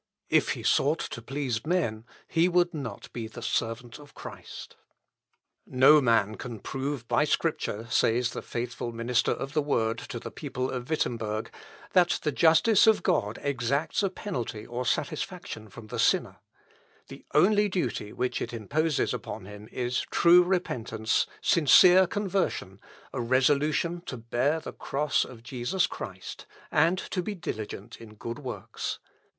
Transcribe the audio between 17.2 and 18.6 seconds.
only duty which it